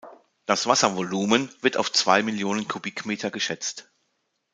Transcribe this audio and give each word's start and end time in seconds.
Das 0.47 0.65
Wasservolumen 0.65 1.47
wird 1.61 1.77
auf 1.77 1.91
zwei 1.91 2.23
Millionen 2.23 2.67
Kubikmeter 2.67 3.29
geschätzt. 3.29 3.93